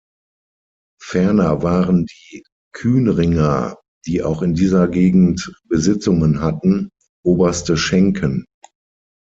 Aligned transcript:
Ferner 0.99 1.61
waren 1.61 2.07
die 2.07 2.43
Kuenringer, 2.73 3.77
die 4.07 4.23
auch 4.23 4.41
in 4.41 4.55
dieser 4.55 4.87
Gegend 4.87 5.53
Besitzungen 5.69 6.41
hatten, 6.41 6.89
"Oberste 7.23 7.77
Schenken". 7.77 8.45